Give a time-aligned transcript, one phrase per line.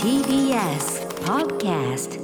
[0.00, 2.20] TBS Podcast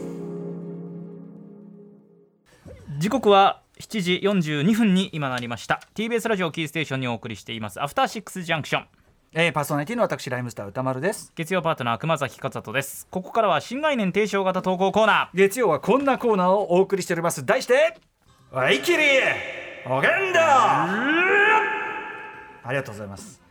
[2.98, 5.80] 時刻は7時42分に今なりました。
[5.94, 7.82] TBS ラジオキーステーションにお送りしています。
[7.82, 8.86] アフターシックスジャンクション。
[9.34, 11.32] えー、パーソナリティの私ライムスター歌丸です。
[11.36, 13.06] 月曜パートナー熊崎勝人です。
[13.10, 15.36] ここからは新概念提唱型投稿コーナー。
[15.36, 17.44] 月曜はこんなコーナーをお送りしております。
[17.44, 17.98] 題して
[18.50, 18.98] ワイキリ
[19.88, 20.86] おげんだ
[22.64, 23.45] ありがとうございます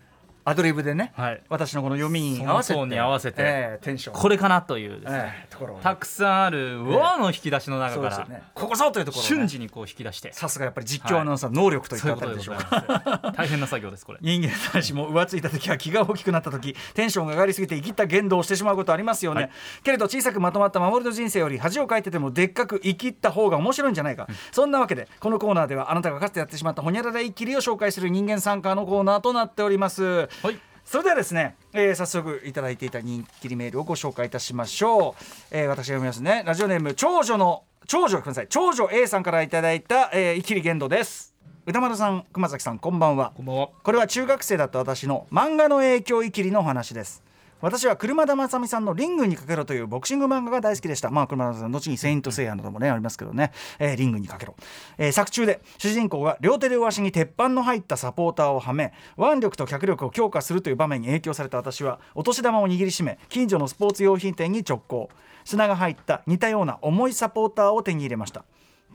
[0.47, 1.41] アドリブでね、はい。
[1.49, 3.37] 私のこの読みに合わせてに合わせて。
[3.39, 4.15] えーテンション。
[4.15, 8.43] これかなというですね、えーところたくさんある和の引き出しの中から、ね。
[8.53, 10.31] ここぞというところをね瞬時にこう引き出して。
[10.33, 12.57] さすがやっぱり実況アナウンサーの能力といったあたりでしょう。
[12.57, 14.19] ざい大変な作業ですこれ。
[14.21, 19.51] 人間男子も浮ついた時は気が大きくなった時テンションが上がりすぎて生きった言動をしてしまうことありますよね、はい。
[19.83, 30.59] けれど小さくまとまった守りの人生より恥をかいててもでっかく生きった方が面白いんじゃないか、そんなわけでこのコーナーではあなたがかつてやってしまったほにゃらら一気りを紹介する人間参加のコーナーとなっておりますはい。
[30.85, 36.43] それではですね、えー早速いただいていた人気りメールをご紹介いたしましょう、えー私が読みますね。
[36.45, 38.47] ラジオネーム長女の長女ごめんなさい。
[38.49, 41.33] 長女 A さんからいただいた、えー、イキリ言動です。
[41.65, 43.33] 歌丸さん熊崎さんこんばんは。
[43.35, 43.69] こんばんは。
[43.83, 47.23] これは中学生だった私の漫画の影響いきりのお話です
[47.61, 51.09] 私は車田正美さんの「リングにかけろ」というボクシング漫画が大好きでした。
[51.09, 54.55] まあ車田さん後に「セイント・セイヤ」などもねありますけどね、えーリングにかけろ、
[54.97, 65.09] えー作中で主人公が両手両足に鉄板の入ったサポーターをはめ腕力と脚力を強化するという場面に影響された私はお年玉を握りしめ近所のスポーツ用品店に直行。
[65.45, 68.43] 砂が入った似たような重いサポーターを手に入れました。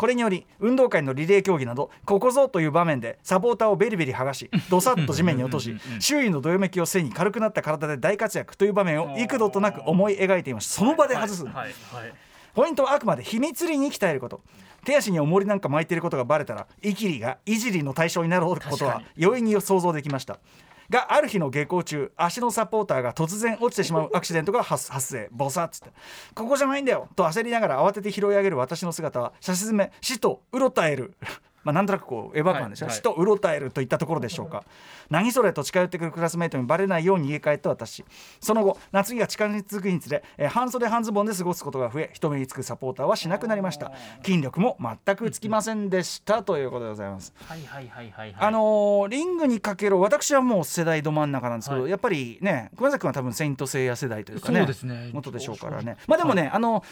[0.01, 12.13] これにより運動会のリレー競技などここぞという場面でサポーターをベリベリ剥がしどさっと地面に落とし周囲のどよめきを背に軽くなった体で大活躍という場面を幾度となく思い描いていましたその場で外す、はいはいはい
[12.53, 14.41] ポイントはあくまで秘密裏に鍛えること。
[14.85, 20.41] 手足に重りなんか巻いていることがバレたらイキリがいじりの対象になることは容易に想像できました
[20.91, 25.29] がある日の下校中足のサポーターが突然落ちてしまうアクシデントが 発生。
[25.31, 25.91] ボサッつって
[26.35, 31.15] 「ここじゃないんだよ」と焦りながら慌てて拾い上げる私の姿は写真め死とうろたえる。
[31.63, 32.99] まあなんとなくこうエヴァ感ですよ、はいはい。
[32.99, 34.65] 死とうろたえるといったところでしょうか。
[35.11, 38.05] 何それと近寄ってくるクラスメートにバレないように逃げ帰った私。
[38.41, 43.93] その後夏日が近づくにつれ、えー半袖半ズボンで過ごすことが増え人目につくサポーターはしなくなりました。
[44.25, 47.33] 筋力も全くつきませんでしたということでございます。
[47.45, 48.37] はいはいはいはいはい。
[48.39, 51.91] あのーリングにかけろ私はもう世代ど真ん中なんですけど、はい。
[51.91, 55.11] やっぱりね熊崎君は多分セイント・セイヤ世代というかねそうですね。
[55.13, 55.97] 元でしょうからね。
[56.07, 56.83] まあでもね、あの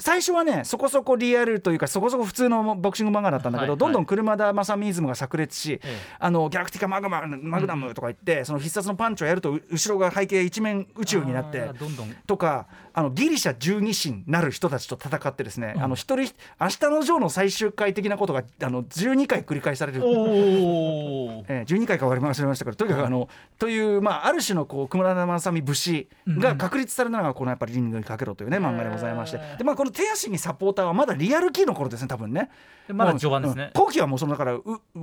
[0.00, 5.98] 最初はねそこそこリアルというかそこそこ普通のボクシング漫画だったんだけど、はいどんどん車田正美イズムが炸裂し、ええ。
[6.18, 12.14] あのギャラクティカマグママグナムとか言って、その必殺のパンチをやるとう後ろが背景一面宇宙になってあーどんどん。
[12.26, 20.00] とかあのギリシャ十二神なる人たちと戦ってですね、あの一人明日のジョーの最終回的なことがあの12回繰り返される。
[20.00, 23.28] えー、 12回か割り忘れましたけどとにかくあの、
[23.58, 29.40] という、まあ、ある種のこう熊田正美節が確立されたのがこのやっぱりリングにかけろというね漫画でございまして。
[29.58, 32.50] で、まあ、この手足にサポーターはまだリアルキーの頃ですね多分ね。
[32.88, 33.70] まだ序盤ですね。
[33.74, 33.80] うん。
[33.80, 34.58] 後期はもうそのだから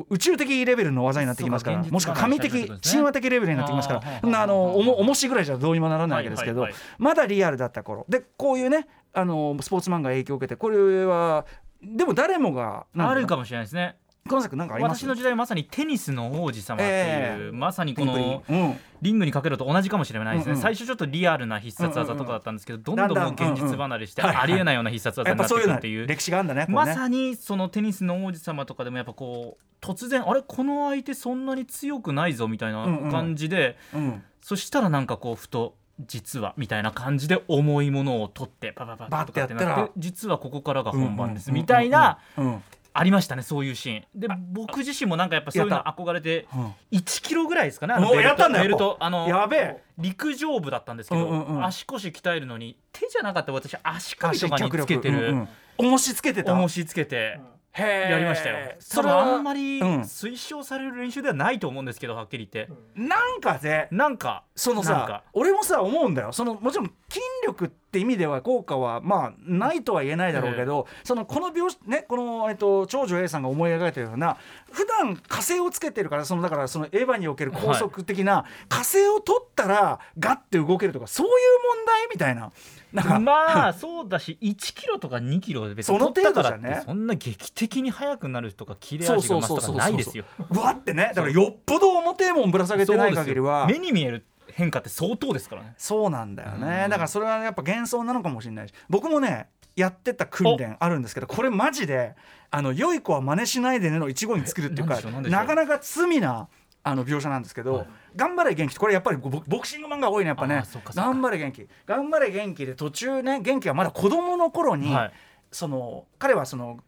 [0.09, 4.41] 宇宙的レベルの技になってきますからもしくは神的神話的レベルになってきますから。
[4.41, 6.95] あのおも重しぐらいじゃどうにもならないわけですけど、はいはいはい。
[6.97, 8.05] まだリアルだった頃。
[8.09, 11.45] でこういうねあのスポーツ漫画影響を受けてこれは
[11.81, 13.97] でも誰もがあるかもしれないですね
[14.27, 17.51] 熊崎君なんか私の時代はまさにテニスの王子様っていう、ええ。
[17.51, 18.79] まさにこのうん。
[19.01, 20.61] リングにかけると同じかもしれないですね、うんうん。
[20.61, 26.07] 最初ちょっとリアルな必殺技とかだったんですけど、どんどん現実離れして、うんうんありえないような必殺技になっていくっていう。
[26.07, 26.67] 歴史があるんだねね。
[26.69, 30.41] まさにそのテニスの王子様とかでもやっぱこう突然あれ？
[30.41, 33.11] この相手そんなに強くないぞみたいなうんうん。
[33.11, 34.23] 感じで、うん。
[34.41, 42.63] そしたらなんかこうふと実はみたいな感じで重いものを取ってパパパバッてやったらとかってな実はここからが本番ですうんうんみたいなうんうん
[42.99, 44.03] ありましたねそういうシーン。
[44.15, 46.73] で僕自身もなんかやっぱそういうの憧れてうん。
[46.91, 48.27] 1キロぐらいですかねあのおベルト。
[48.27, 48.97] やったんだベルト。
[48.99, 49.83] あのやべえ。
[49.97, 51.65] 陸上部だったんですけど、うんうんうん。
[51.65, 55.29] 足腰鍛えるのに手じゃなかった私足首とかにつけてる。
[55.29, 55.47] うんうん。
[55.77, 56.53] 重しつけてた。
[56.53, 57.39] 重しつけて
[57.77, 58.55] やりましたよ。
[58.79, 60.01] 多それは分あんまりうん。
[60.01, 62.73] 推奨される練習ではないと思うんですけどはっきり言って。
[62.95, 64.43] なんかでなんか。
[64.55, 66.31] そのさ俺もさ思うんだよ。
[66.31, 74.37] そのもちろん筋力って意味では効果はまあないとは言えないだろうけど、そのこの描写ねこの、えっと、長女 A さんが思い描いてるような
[74.71, 81.33] 普段火星をつけてるからそのだからそのエヴァにおける高速的な、火星を取ったらガッて動けるとかそういう
[81.77, 82.51] 問題みたいな。
[82.93, 90.23] なんかまあそうだし1キロとか2キロで別に取ったからってそんな劇的に速くなるとか切れ味が増すとかないですよ。
[90.49, 91.11] うわってね。
[91.13, 93.67] だからよっぽど表えもんぶら下げてない限りは。
[93.67, 94.25] 目に見える
[94.57, 95.75] 変化って相当ですからね。
[95.77, 96.89] そうなんだよね、うん。
[96.89, 98.73] だからそれはやっぱ幻想なのかもしれないし。
[98.89, 102.15] 僕もねやってた訓練あるんですけどこれマジで
[102.49, 106.47] あの良い子は真似しないでねの一語に作るっていうかなかなか罪な
[106.83, 108.75] あの描写なんですけど、頑張れ元気。
[108.75, 110.63] これやっぱりボボクシング漫画多いねやっぱね。
[110.95, 111.67] 頑張れ元気。
[111.85, 115.11] 頑張れ元気で途中ね元気はまだ子供の頃に、はい。
[115.51, 116.79] その彼はその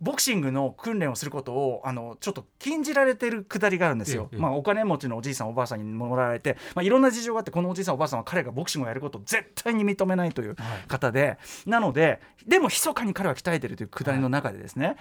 [0.00, 10.56] ボクシングの訓練をすることをあのちょっと禁じられてるくだりがあるんですよ、ええまあ、お金持ちのおじいさんおばあさんにもらわれて、まあ、いろんな事情があってこのおじいさんおばあさんは彼がボクシングをやることを絶対に認めないという
[10.88, 14.96] 方で、なのででも密かに彼は鍛えてるというくだりの中でですね、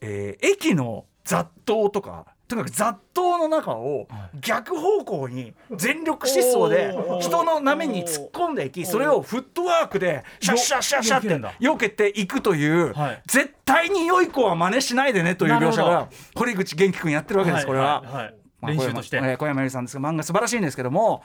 [0.00, 4.08] えー駅の雑踏とかとにかく雑踏の中を
[4.40, 11.22] 逆方向に全力疾走で人の波に突っ込んでいきそれをフットワークでシャッシャッシャッシャッっ
[11.58, 13.22] てよ避けていくという、はい。
[13.26, 18.32] 絶対に良い子は真似しないでねという描写が堀口元気君やってるわけです、これは。
[18.62, 21.22] 練習として、小山由里さんですが漫画素晴らしいんですけども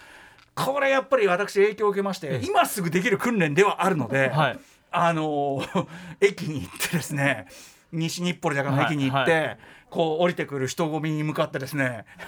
[0.53, 4.59] これやっぱり私影響を受けまして、今すぐできる訓練ではあるので、はい。
[4.91, 5.87] あのー
[6.19, 7.47] 駅に行ってですね
[7.93, 9.57] 西日暮里だかの駅に行って、はい
[9.93, 12.05] こう降りてくる人混みに向かってですね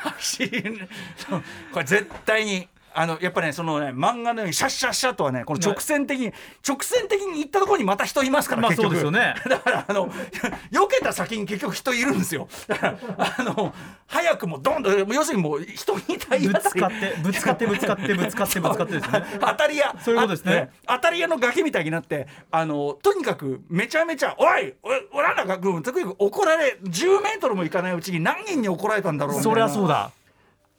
[1.73, 2.69] これ絶対に。
[2.95, 6.33] あのやっぱねそのね漫画のようにシャッシャッシャッとはねこの直線的に、
[6.67, 9.35] 直線的に行ったところにまた人いますから、まあ結局そうですよね。
[9.49, 10.09] だからあの
[10.71, 12.47] 避けた先に結局人いるんですよ。
[12.67, 12.97] だから
[13.37, 13.73] あの
[14.07, 19.23] 早くもどんどん要するにもう人に対ぶつかってぶつかってぶつかってぶつかってぶつかってですね。
[19.41, 19.95] 当たり屋。
[19.99, 20.69] そういうことですね。
[20.87, 24.73] あ当たり屋の崖みたいになってあのとにかくめちゃめちゃ「おい
[25.11, 29.67] おおらんなが君とにかく怒られ10メートルも行かないうちに何人に怒られたんだろうみたいな。
[29.67, 30.11] そりゃそうだ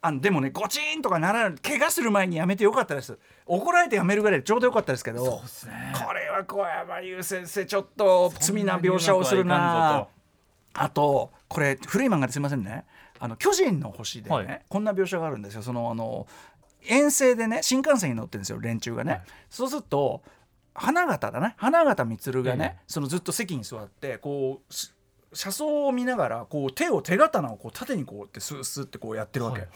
[0.03, 3.19] あのでもねゴチンとかならない怪我する前にやめてよかったです。
[3.47, 5.93] 怒られてやめるぐらいでちょうどよかったですけどそうですね。
[5.95, 10.07] これは小山優先生ちょっと罪な描写をするな。
[10.75, 12.85] あとこれ古い漫画ですいませんね。
[13.19, 14.63] あの巨人の星でね、はい。
[14.69, 15.63] こんな描写があるんですよ。
[15.63, 16.27] そのあの
[16.85, 19.23] 遠征でね新幹線に乗ってるんですよ連中がね、はい。
[19.51, 20.23] そうすると
[20.75, 24.93] 花形だね花形満がね、えそのずっと席に座ってこうし
[25.37, 29.69] 車窓を見ながらこう手を手刀をこう縦にこうってスースーってこうやってるわけ、はい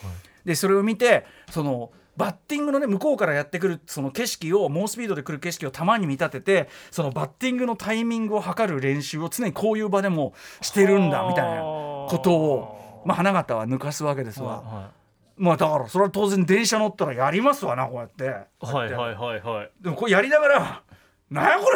[0.45, 14.91] でそれを見てそのバッティングのね向こうからやってくるその景色を猛スピードで来る景色を球に見立ててそのバッティングのタイミングを測る練習を常にこういう場でもしてるんだみたいなことを、まあ、花形は抜かすわけですわ、は
[15.37, 18.25] まあだからそれは当然電車乗ったらやりますわなこうやって。
[18.25, 19.71] いはいはいはいはい。
[19.81, 20.83] でもこれやりながら
[21.31, 21.71] 「なんやこ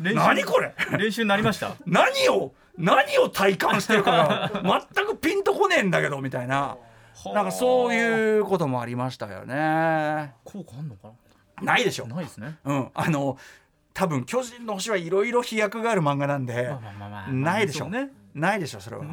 [0.00, 0.12] れ？
[0.14, 0.74] 何これ？
[0.98, 1.72] 練習になりました？
[1.86, 4.12] 何を何を体感してるか
[4.62, 6.76] が全くピンとこねえんだけど」みたいな。
[7.34, 10.34] なんかそうういうこともありましたよね。
[10.44, 11.08] 効果あんのか
[11.60, 11.76] な？
[11.78, 12.16] いでしょな。
[12.16, 13.36] ないですねうん、あの
[13.92, 16.70] 多分巨人の星はいろいろ飛躍がある漫画なんで、
[17.32, 19.04] ないでしょそうねないでしょそれは。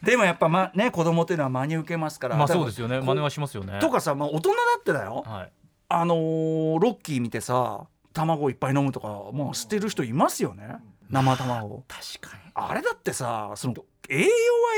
[0.00, 2.36] でもやっぱまね子供っていうのは真に受けますから。
[2.36, 5.24] まあそうですよねこ真似はしますよねとかさ、まあ、大人だってだよ。
[5.26, 5.52] はい
[5.94, 10.76] あのーロッキー見てさ卵いっぱい飲むとかもう捨てる人いますよね？
[11.10, 11.84] 生卵。
[11.88, 12.42] 確かに。
[12.54, 13.74] あれだってさその
[14.08, 14.28] 栄養は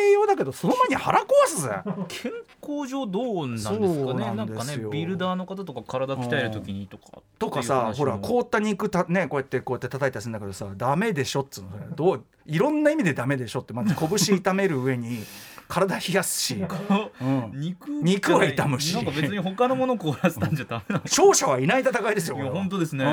[0.09, 1.71] 栄養だけどその前に腹壊すぜ。
[2.09, 2.33] 健
[2.63, 3.79] 康上どうなんですかね？
[4.37, 11.71] なんんかねビルダーの方とか体鍛える時にとかとかさほら凍った肉たねこうやってこうやって叩いたりするんだけどさダメでしょっつうの。
[11.95, 15.25] どういろんな意味でダメでしょってまず拳痛める上に
[15.69, 18.95] 体冷やすし、うん、肉肉は傷むし。
[18.95, 23.05] なんか別に他のもの凍らせたんじゃダメなの勝者はいない戦いですよ本当ですね。
[23.05, 23.11] み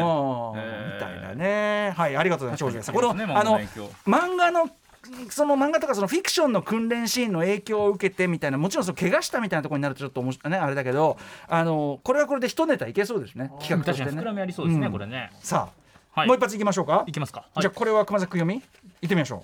[0.99, 1.93] たいなね。
[1.95, 3.59] はいありがとうございますこのねあの
[4.05, 4.69] 漫画の
[5.29, 10.51] その漫画とかそのフィクションの訓練シーンの影響を受けてみたいなもちろんその怪我したみたいなところになるとちょっと面白い。
[10.51, 11.17] ねあれだけど
[11.47, 14.11] あのこれはこれで一ネタいけそうですね企画としてね。
[14.11, 14.91] 膨らみありそうですね、うん。
[14.91, 15.31] これね。
[15.41, 15.69] さ
[16.15, 16.27] あ、はい。
[16.27, 17.03] もう一発いきましょうか。
[17.07, 18.61] いきますか、じゃあこれは熊崎君読み？
[19.01, 19.43] 行ってみましょ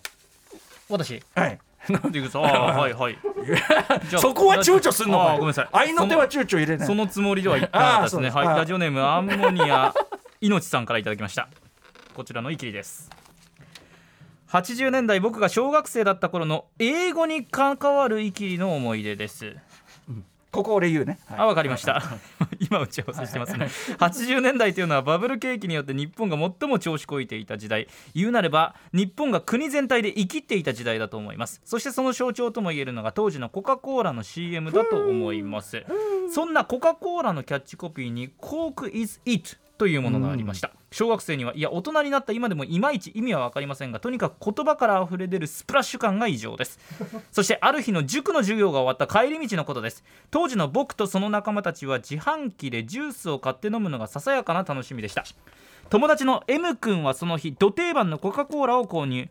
[0.89, 1.15] 私？
[1.15, 1.59] うはい
[1.93, 3.17] なんていうかあー はいはい。
[4.19, 5.69] そこは躊躇すんのごめんなさい。
[5.71, 7.91] 愛の手は躊躇入れないそのつもりでは言ったですね。
[7.91, 8.37] あーそうです。
[8.37, 8.45] あー。
[8.45, 9.93] はいラジオネームアンモニア
[10.41, 11.47] いのちさんからいただきました。
[12.13, 13.09] こちらのイキリです。
[14.49, 19.55] 80年代僕が小学生だった頃の英語に関わるイキリの思い出です
[20.57, 22.01] ここ俺言うね、はいあ、わかりました。
[22.59, 23.67] 今打ち合わせしてますね。
[23.99, 27.87] 80年代というのはバブル景気によって日本が最も調子こいていた時代。
[28.15, 31.61] 言うなれば日本が国全体で生きっていた時代だと思います。
[31.63, 35.85] そしてその象徴ともいえるのが当時のコカ・コーラの CM だと思います。
[36.33, 40.71] そんなコカ・コーラのキャッチコピーに Coke is it というものがありました。
[40.91, 46.79] 小学生にはいや大人になった今でもいまいち意味は分かりませんがとにかく言葉から溢れ出るスプラッシュ感が異常です。
[47.31, 50.03] そしてある日の塾の授業が終わった帰り道のことです。
[50.31, 55.23] 当時の僕とその仲間たちは自販機でジュースを買って飲むのがささやかな楽しみでした。
[55.89, 59.29] 友達の M 君はその日ド定番のコカ・コーラを購入。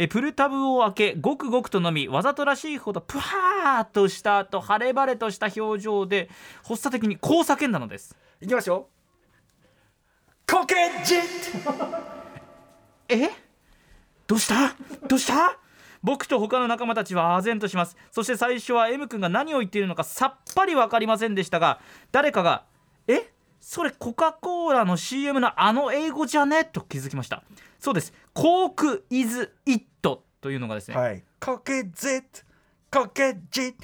[0.00, 6.30] えプルタブを開けごくごくと飲みわざとらしいほどプハーっとした後晴れ晴れとした表情で
[6.62, 8.16] 発作的にこう叫んだのです。
[8.40, 8.88] いきますよ
[10.50, 10.74] コケ
[11.04, 11.20] ジッ
[13.10, 13.30] え？
[14.26, 14.74] どうした？
[15.06, 15.58] どうした？
[16.02, 17.96] 僕と他の仲間たちは唖然とします。
[18.10, 21.80] そして最初は M 君が何を言っているのかさっぱり分かりませんでしたが
[22.12, 22.64] 誰かが
[23.06, 23.30] 「え？
[23.60, 27.42] それコカ・コーラの CM のあの英語じゃね?」と気づきました。
[27.78, 31.22] そうです「コーク・イズ・イット」というのがですね、はい。
[31.40, 32.24] コケジッ
[32.90, 33.74] コケジッ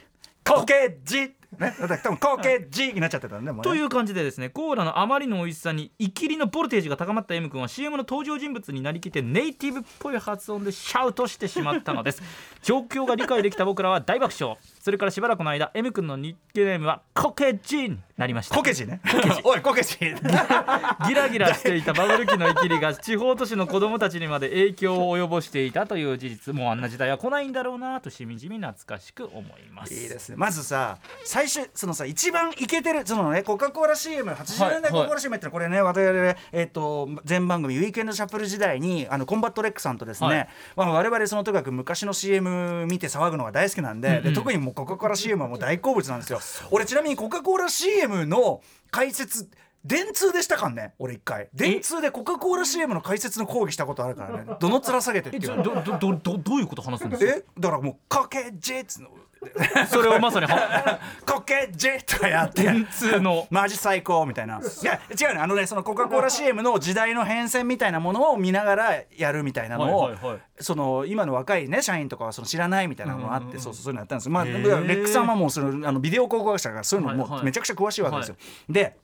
[0.42, 12.22] コケジッね、だから多分コケジになっちゃってたんで、ねという感じでですねコーラのあまりの美味しさにイキリのボルテージが高まった M 君は CM の登場人物になりきってネイティブっぽい発音でシャウトしてしまったのです。
[12.62, 18.54] 状況が理解できた僕らは大爆笑それからしばらくの間 M 君のニックネームはコケジになりました。
[18.54, 19.00] コケジね。
[19.42, 19.96] おいコケジ。
[21.08, 29.94] ギラギラしていたバブル期のイキリが地方都市の子供たちにまで影響を及ぼしていたという事実もうあんな時代は来ないんだろうなとしみじみ懐かしく思います。
[29.94, 30.36] いいですね。
[30.36, 40.48] まずさ最初そのさ一番イケてるそのねコカ・コーラ CM80 年代コカ・コーラ CM ってのはこれね我々えっ、と全番組ウィークエンドシャッフル時代にあのコンバットレックさんとですね、はい。
[40.76, 46.40] まあ我々そのとにかく昔の CM 見て騒ぐのが大好きなんで,、で特にもうコカ・コーラ CM はもう大好物なんですよ。
[46.70, 49.48] 俺ちなみにコカ・コーラ CM の解説
[49.84, 51.48] 電通でしたかんね俺一回。
[51.52, 54.44] 電通でコカ・コーラ CM の解説の講義したことあるからね。
[54.58, 57.32] どの面下げてっていうどどどどどういうこと話すんですか？
[57.32, 57.44] え？
[57.58, 59.10] だからもう「Coke is it の。
[59.90, 62.62] それをまさにはコケジェとかやって。
[62.62, 63.46] 電通の。
[63.50, 64.58] マジ最高みたいな。
[64.58, 65.40] いや違うね。
[65.40, 70.38] あのねそのコカ・コーラ CM の時代の変遷みたいなものを見ながらやるみたいなのを、はいはいはい。
[70.60, 73.60] その今の若いね社員とかはその知らないみたいなのがあって、うんうんうん。
[73.60, 74.30] そうそうそういうのやったんです。
[74.30, 77.30] まあ、へレーックさんはもうそのあのビデオ考古学者がそういうのはいはい。
[77.32, 78.36] もうめちゃくちゃ詳しいわけですよ。
[78.70, 78.96] で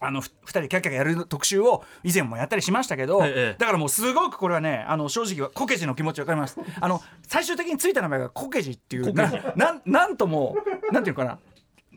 [0.00, 6.58] あのふ2人キャッキャやる特集を以前もやったりしましたけど、ええだからもうすごくこれはねあの正直はコケジの気持ちわかります。
[6.80, 10.56] あの最終的についた名前がコケジっていうな なんなんとも
[10.92, 11.38] なんていうのかな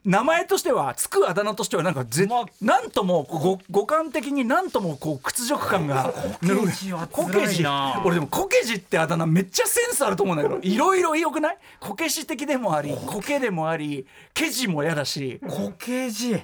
[0.06, 2.46] 名前としてはつくあだ名としてはなんかぜ、まあ。
[2.62, 7.64] なんともご五感的になんともこう屈辱感がコケジはコ辛いケジ。
[7.64, 11.58] な俺でもコケジってあだ名めっちゃセンスあると思うんだけどいろいろよくない？
[11.80, 15.40] コケシ的でもありコケでもありケジも嫌だし。
[15.48, 16.34] コケジ。
[16.34, 16.42] うん、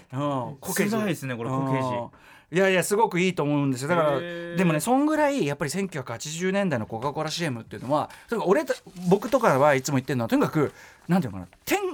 [0.60, 0.92] コケジ。
[0.92, 1.88] 辛いですねこれコケジ。
[1.88, 2.08] うん
[2.52, 3.88] いやいやすごくいいと思うんですよ。
[3.90, 8.76] だからでもねそんぐらいやっぱり1980年代のコカ・コーラ CM っていうのはとにかく俺た
[9.10, 10.72] 僕とかはいつも言ってるのはとにかく
[11.08, 11.85] なんていうのかな天天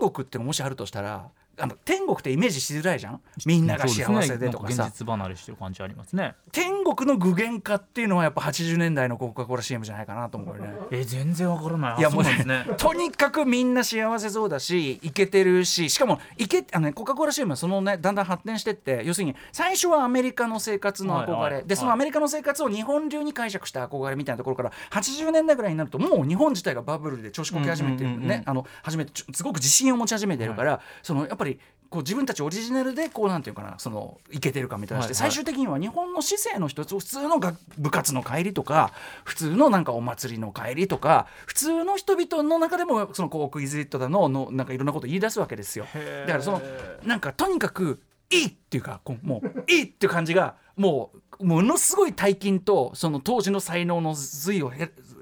[0.00, 1.30] 国ってのもしあるとしたら
[1.60, 3.20] あの天国ってイメージしづらいじゃん？
[3.46, 6.34] みんなが幸せでとかさ、ね現実離れしてる感じありますね。
[6.52, 10.74] 天国の具現化っていうのはやっぱ80年代のコカ・コーラ CM じゃないかなと思うよね。
[10.90, 11.98] え全然わからない。
[11.98, 12.66] いやもうねね。
[12.76, 31.49] とにかくみんな幸せそうだしイケてるししかもイケあの、ね、コカ・コーラ CM はそのねだんだん発展してって要するに最初はアメリカの生活の憧れ、はいはいでそのアメリカの生活を日本流に解釈した憧れみたいなところから80年代ぐらいになるともう日本自体がバブルで調子こき始めてるうんうんうんあの始めてすごく自信を持ち始めてるから、そのやっぱり
[31.90, 35.32] こう自分たちオリジナルでこうなんていうかなそのイケてるかみたいなして、はいはい。
[35.32, 38.92] 最終的には日本の市政の一つ普通の学部活の帰りとか
[39.24, 45.86] 普通のなんかお祭りの帰りとか普通の人々の中でもそのコークイズイットだののなんかいろんなこと言い出すわけですよ。
[46.26, 46.62] だからその
[47.04, 54.70] なんかとにかくいいっていうかこうもういいっていう感じがもうものすごい大金とその当時の才能の髄を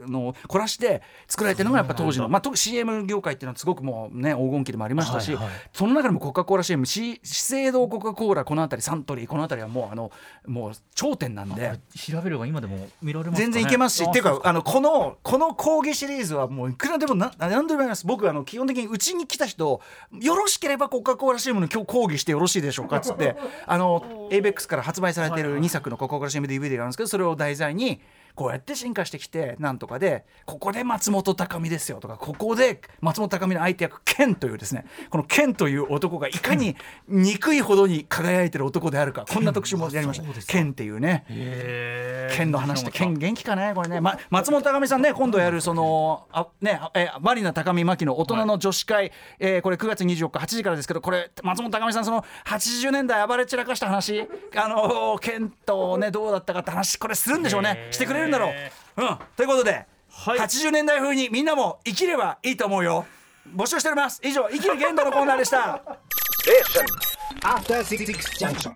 [0.09, 5.55] への凝らして作られてるのがやっぱ当時の、まあ、CM 業界っていうのはすごくもうね黄金期でもありましたし、はいはい。
[5.73, 10.11] その中でもコカ・コーラ CM 資生堂コカ・コーラこの辺りサントリーこの辺りはもうあの
[10.47, 11.79] もう頂点なんで。
[11.95, 13.53] 調べれば今でも見られますかね。
[13.53, 18.07] 全然いけますし、あっていうかあのこのこの講義シリーズはもういくらでもな何でもやります。
[18.07, 19.81] 僕あの基本的にうちに来た人
[20.21, 23.37] よろしければコカ・コーラ CM の今日講義してよろしいでしょうかっつって
[23.67, 28.01] あの ABEX から発売されてる2作のコカ・コーラ CMDVD があるんですけどそれを題材に
[28.39, 36.77] こうやって進化してきてなんとかでここで松本高美ですよとかここで松本高美の相手役ケンというですねこのケンという男がいかに
[37.09, 40.47] 憎いほどに輝いてる男であるかこんな特集もやりました。
[40.47, 41.25] ケンっていうね。
[41.29, 42.37] へー。
[42.37, 54.29] 剣の話って剣元気かねこれね、ま、松本高美さんね今度やるそのあねえマリナ高見真希の大人の女子会、えーこれ9月24日8時からですけどこれ松本高美さんその80年代暴れ散らかした話。
[54.55, 57.89] あのー剣とねどうだったかって話これするんでしょうね。
[57.91, 59.03] してくれるんだろう。
[59.03, 60.39] うん、ということで、はい。
[60.39, 63.07] 80年代風にみんなも生きればいいと思うよ。
[63.55, 64.21] 募集しております。
[64.23, 65.83] 以上生きる限度のコーナーでした。
[67.43, 68.07] After Six
[68.39, 68.75] Junction.